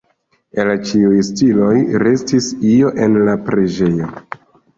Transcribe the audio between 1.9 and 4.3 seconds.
restis io en la preĝejo.